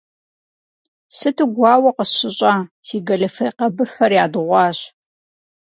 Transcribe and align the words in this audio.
Сыту 1.15 1.43
гуауэ 1.55 1.91
къысщыщӏа, 1.97 2.53
си 2.85 2.97
гэлифе 3.07 3.47
къэбыфэр 3.57 4.11
ядыгъуащ. 4.23 4.79